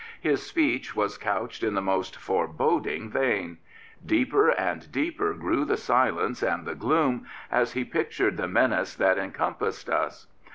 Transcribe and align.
His 0.19 0.41
speech 0.41 0.95
was 0.95 1.19
couched 1.19 1.61
in 1.61 1.75
the 1.75 1.79
most 1.79 2.15
foreboding 2.17 3.11
vein. 3.11 3.59
Deeper 4.03 4.49
and 4.49 4.91
deeper 4.91 5.35
grew 5.35 5.63
the 5.63 5.77
silence 5.77 6.41
and 6.41 6.65
the 6.65 6.73
gloom 6.73 7.27
as 7.51 7.73
he 7.73 7.85
pictured 7.85 8.35
the 8.35 8.47
menace 8.47 8.95
that 8.95 9.19
encompassed 9.19 9.91
us. 9.91 10.25